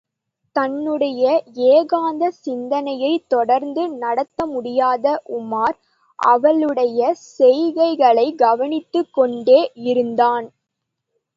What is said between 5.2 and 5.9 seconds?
Umar,